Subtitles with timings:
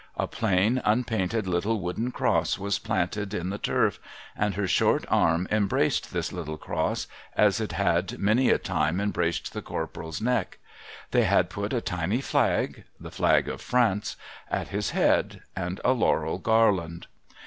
[0.17, 3.99] A plain, unpainted little wooden Cross was planted in the turf,
[4.35, 7.05] and her short arm embraced this little Cross,
[7.37, 10.57] as it had many a time embraced the Corporal's neck.
[11.11, 14.15] They had put a tiny flag (the flag of France)
[14.49, 17.05] at his head, and a laurel garland.